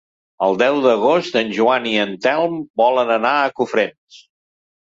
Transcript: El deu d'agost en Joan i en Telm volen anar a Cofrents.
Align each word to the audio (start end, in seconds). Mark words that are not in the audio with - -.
El 0.45 0.55
deu 0.61 0.77
d'agost 0.85 1.37
en 1.41 1.51
Joan 1.59 1.85
i 1.91 1.93
en 2.05 2.15
Telm 2.25 2.57
volen 2.85 3.15
anar 3.19 3.35
a 3.43 3.55
Cofrents. 3.61 4.23